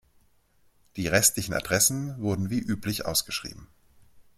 Die 0.95 1.05
restlichen 1.07 1.53
Adressen 1.53 2.19
wurden 2.19 2.49
wie 2.49 2.57
üblich 2.57 3.05
ausgeschrieben. 3.05 3.67